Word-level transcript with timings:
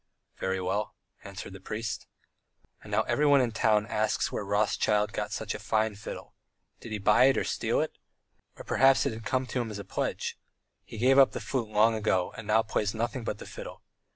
"Very 0.39 0.59
well," 0.59 0.95
answered 1.23 1.53
the 1.53 1.59
priest. 1.59 2.07
And 2.81 2.89
now 2.89 3.03
everyone 3.03 3.39
in 3.39 3.49
the 3.49 3.53
town 3.55 3.85
asks 3.85 4.31
where 4.31 4.43
Rothschild 4.43 5.13
got 5.13 5.31
such 5.31 5.53
a 5.53 5.59
fine 5.59 5.93
fiddle. 5.93 6.33
Did 6.79 6.91
he 6.91 6.97
buy 6.97 7.25
it 7.25 7.37
or 7.37 7.43
steal 7.43 7.81
it? 7.81 7.99
Or 8.57 8.63
perhaps 8.63 9.05
it 9.05 9.13
had 9.13 9.23
come 9.25 9.45
to 9.45 9.61
him 9.61 9.69
as 9.69 9.77
a 9.77 9.85
pledge. 9.85 10.39
He 10.83 10.97
gave 10.97 11.19
up 11.19 11.33
the 11.33 11.39
flute 11.39 11.69
long 11.69 11.93
ago, 11.93 12.31
and 12.35 12.47
now 12.47 12.63
plays 12.63 12.95
nothing 12.95 13.23
but 13.23 13.37
the 13.37 13.45
fiddle. 13.45 13.83